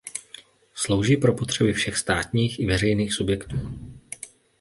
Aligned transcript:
Slouží 0.73 1.17
pro 1.17 1.33
potřeby 1.33 1.73
všech 1.73 1.97
státních 1.97 2.59
i 2.59 2.65
veřejných 2.65 3.13
subjektů. 3.13 3.55